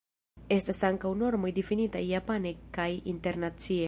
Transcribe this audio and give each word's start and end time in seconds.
Estas 0.59 0.79
ankaŭ 0.87 1.11
normoj 1.19 1.51
difinitaj 1.59 2.03
japane 2.13 2.55
kaj 2.79 2.91
internacie. 3.15 3.79